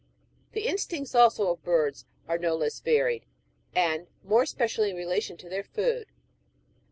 [0.53, 3.27] The instincts, also, of birds are no less varied,
[3.75, 6.07] and more es pecially in relation to their food.